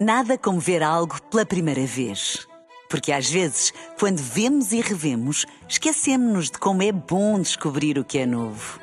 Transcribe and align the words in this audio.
Nada 0.00 0.38
como 0.38 0.58
ver 0.58 0.82
algo 0.82 1.20
pela 1.24 1.44
primeira 1.44 1.84
vez. 1.84 2.48
Porque 2.88 3.12
às 3.12 3.28
vezes, 3.28 3.70
quando 3.98 4.16
vemos 4.16 4.72
e 4.72 4.80
revemos, 4.80 5.44
esquecemos-nos 5.68 6.50
de 6.50 6.58
como 6.58 6.82
é 6.82 6.90
bom 6.90 7.38
descobrir 7.38 7.98
o 7.98 8.04
que 8.04 8.16
é 8.16 8.24
novo. 8.24 8.80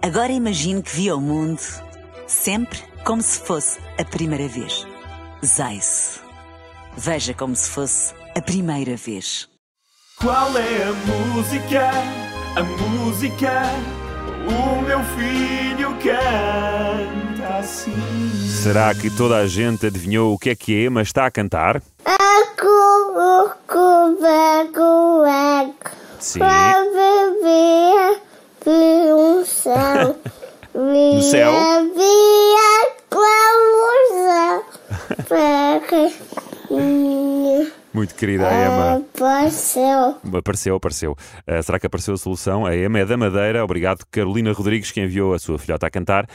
Agora 0.00 0.30
imagine 0.30 0.80
que 0.80 0.94
viu 0.94 1.16
o 1.16 1.20
mundo 1.20 1.60
sempre 2.28 2.78
como 3.04 3.20
se 3.20 3.40
fosse 3.40 3.80
a 3.98 4.04
primeira 4.04 4.46
vez. 4.46 4.86
Zais. 5.44 6.20
Veja 6.96 7.34
como 7.34 7.56
se 7.56 7.68
fosse 7.68 8.14
a 8.36 8.40
primeira 8.40 8.94
vez. 8.94 9.48
Qual 10.20 10.56
é 10.56 10.84
a 10.84 10.92
música? 11.34 11.90
A 12.54 12.62
música? 12.62 13.62
O 14.46 14.82
meu 14.82 15.00
filho 15.16 15.88
assim. 15.88 16.51
Será 18.62 18.94
que 18.94 19.10
toda 19.10 19.36
a 19.36 19.46
gente 19.46 19.86
adivinhou 19.86 20.32
o 20.34 20.38
que 20.38 20.50
é 20.50 20.54
que 20.54 20.84
é, 20.84 20.90
mas 20.90 21.08
está 21.08 21.26
a 21.26 21.30
cantar? 21.30 21.82
Sim. 26.20 26.38
Para 26.38 26.80
beber 26.84 28.20
de 28.64 29.12
um 29.12 29.44
céu. 29.44 30.16
No 30.74 31.20
céu? 31.22 31.52
Muito 37.92 38.14
querida, 38.14 38.48
a 38.48 38.54
Emma. 38.54 39.04
apareceu. 39.14 40.16
Apareceu, 40.38 40.76
apareceu. 40.76 41.16
Ah, 41.46 41.62
será 41.62 41.78
que 41.78 41.86
apareceu 41.86 42.14
a 42.14 42.16
solução? 42.16 42.64
A 42.64 42.74
Emma 42.74 43.00
é 43.00 43.04
da 43.04 43.16
Madeira. 43.16 43.62
Obrigado, 43.62 44.04
Carolina 44.10 44.52
Rodrigues, 44.52 44.90
que 44.90 45.00
enviou 45.00 45.34
a 45.34 45.38
sua 45.38 45.58
filhota 45.58 45.86
a 45.86 45.90
cantar. 45.90 46.26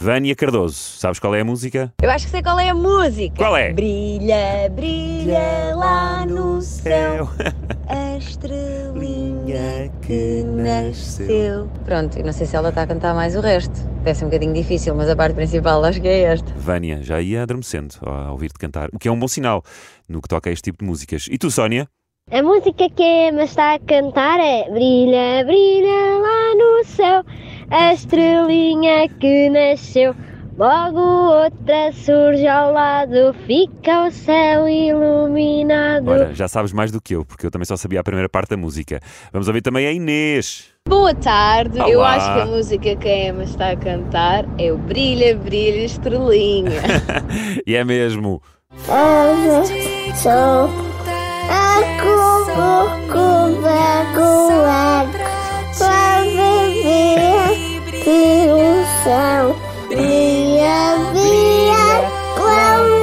Vânia 0.00 0.36
Cardoso, 0.36 0.76
sabes 0.76 1.18
qual 1.18 1.34
é 1.34 1.40
a 1.40 1.44
música? 1.44 1.92
Eu 2.00 2.08
acho 2.08 2.26
que 2.26 2.30
sei 2.30 2.40
qual 2.40 2.56
é 2.60 2.68
a 2.68 2.74
música. 2.74 3.34
Qual 3.36 3.56
é? 3.56 3.72
Brilha, 3.72 4.70
brilha 4.70 5.74
lá 5.74 6.24
no 6.24 6.62
céu 6.62 7.28
a 7.88 8.16
estrelinha 8.16 9.90
que 10.00 10.44
nasceu. 10.44 11.68
Pronto, 11.84 12.16
eu 12.16 12.24
não 12.24 12.32
sei 12.32 12.46
se 12.46 12.54
ela 12.54 12.68
está 12.68 12.82
a 12.82 12.86
cantar 12.86 13.12
mais 13.12 13.34
o 13.34 13.40
resto. 13.40 13.74
Deve 14.04 14.16
ser 14.16 14.24
um 14.24 14.28
bocadinho 14.28 14.54
difícil, 14.54 14.94
mas 14.94 15.10
a 15.10 15.16
parte 15.16 15.34
principal 15.34 15.84
acho 15.84 16.00
que 16.00 16.06
é 16.06 16.20
esta. 16.20 16.52
Vânia, 16.54 17.02
já 17.02 17.20
ia 17.20 17.42
adormecendo 17.42 17.96
a 18.02 18.30
ouvir-te 18.30 18.56
cantar, 18.56 18.90
o 18.92 19.00
que 19.00 19.08
é 19.08 19.10
um 19.10 19.18
bom 19.18 19.26
sinal 19.26 19.64
no 20.08 20.22
que 20.22 20.28
toca 20.28 20.48
a 20.48 20.52
este 20.52 20.70
tipo 20.70 20.84
de 20.84 20.88
músicas. 20.88 21.26
E 21.28 21.36
tu, 21.36 21.50
Sónia? 21.50 21.88
A 22.30 22.40
música 22.40 22.88
que 22.88 23.02
a 23.02 23.28
Emma 23.30 23.42
está 23.42 23.74
a 23.74 23.78
cantar 23.80 24.38
é 24.38 24.70
Brilha, 24.70 25.44
brilha 25.44 26.18
lá 26.20 26.54
no 26.54 26.84
céu 26.84 27.24
a 27.70 27.92
estrelinha 27.92 29.08
que 29.08 29.50
nasceu. 29.50 30.14
Logo 30.58 30.98
outra 30.98 31.92
surge 31.92 32.44
ao 32.48 32.72
lado, 32.72 33.32
fica 33.46 34.08
o 34.08 34.10
céu 34.10 34.68
iluminado. 34.68 36.10
Ora, 36.10 36.34
já 36.34 36.48
sabes 36.48 36.72
mais 36.72 36.90
do 36.90 37.00
que 37.00 37.14
eu, 37.14 37.24
porque 37.24 37.46
eu 37.46 37.50
também 37.50 37.64
só 37.64 37.76
sabia 37.76 38.00
a 38.00 38.02
primeira 38.02 38.28
parte 38.28 38.50
da 38.50 38.56
música. 38.56 38.98
Vamos 39.32 39.46
ouvir 39.46 39.60
também 39.62 39.86
a 39.86 39.92
Inês. 39.92 40.64
Boa 40.88 41.14
tarde, 41.14 41.78
eu 41.78 42.00
Olá. 42.00 42.16
acho 42.16 42.34
que 42.34 42.40
a 42.40 42.46
música 42.46 42.96
que 42.96 43.08
a 43.08 43.28
Emma 43.28 43.44
está 43.44 43.70
a 43.70 43.76
cantar 43.76 44.46
é 44.58 44.72
o 44.72 44.78
Brilha, 44.78 45.36
Brilha, 45.36 45.84
Estrelinha. 45.84 46.80
e 47.64 47.76
é 47.76 47.84
mesmo. 47.84 48.42
Sou 50.16 50.70
a 51.50 51.80
cubo, 52.00 53.12
cubo, 53.12 53.68
eco. 53.68 54.27
Brilha, 59.88 60.96
brilha, 61.12 62.10
como. 62.36 62.98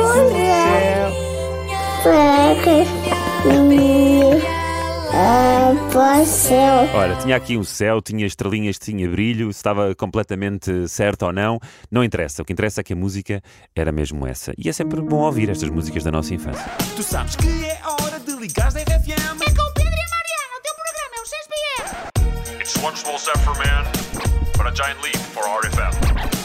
Ora, 6.93 7.15
tinha 7.15 7.35
aqui 7.35 7.57
um 7.57 7.63
céu, 7.63 8.01
tinha 8.01 8.25
estrelinhas, 8.25 8.77
tinha 8.77 9.09
brilho, 9.09 9.51
se 9.51 9.59
estava 9.59 9.93
completamente 9.95 10.87
certo 10.87 11.25
ou 11.25 11.33
não, 11.33 11.59
não 11.89 12.03
interessa. 12.03 12.41
O 12.41 12.45
que 12.45 12.53
interessa 12.53 12.81
é 12.81 12.83
que 12.83 12.93
a 12.93 12.95
música 12.95 13.41
era 13.75 13.91
mesmo 13.91 14.25
essa. 14.27 14.53
E 14.57 14.69
é 14.69 14.73
sempre 14.73 15.01
bom 15.01 15.21
ouvir 15.21 15.49
estas 15.49 15.69
músicas 15.69 16.03
da 16.03 16.11
nossa 16.11 16.33
infância. 16.33 16.65
Tu 16.95 17.03
sabes 17.03 17.35
que 17.35 17.47
é 17.47 17.79
hora 18.01 18.19
de 18.19 18.31
ligar 18.35 18.71
da 18.71 18.81
RFM. 18.81 19.41
É 19.41 19.53
com 19.53 19.61
o 19.61 19.73
Pedro 19.73 19.93
e 19.93 20.03
a 20.03 20.09
Mariana, 20.15 20.55
o 20.57 20.61
teu 20.63 20.73
programa 20.75 21.15
é 21.15 21.19
o 21.19 21.25
6PM. 21.33 22.61
It's 22.61 22.75
one 22.83 22.95
small 22.95 23.17
step 23.17 23.39
for 23.39 23.55
man, 23.57 23.85
but 24.57 24.67
a 24.67 24.71
giant 24.73 25.01
leap 25.01 25.17
for 25.33 25.43
RFM. 25.43 26.44